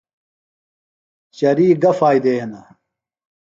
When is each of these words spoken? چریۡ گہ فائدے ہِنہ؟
چریۡ 1.37 1.71
گہ 1.81 1.91
فائدے 1.99 2.33
ہِنہ؟ 2.39 2.61